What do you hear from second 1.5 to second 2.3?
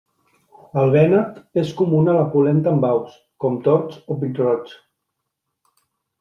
és comuna la